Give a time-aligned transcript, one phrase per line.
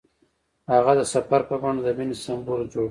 [0.71, 2.79] هغه د سفر په بڼه د مینې سمبول جوړ کړ.